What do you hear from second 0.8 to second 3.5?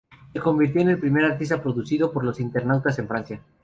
en el primer artista producido por los internautas en Francia.